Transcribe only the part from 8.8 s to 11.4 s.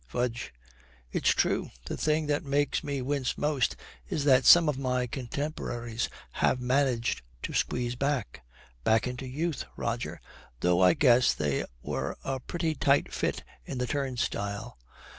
back into youth, Roger, though I guess